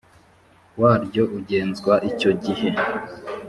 [0.81, 2.69] waryo ugenzwa icyo gihe